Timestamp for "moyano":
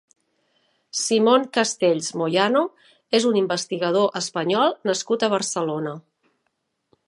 2.21-2.63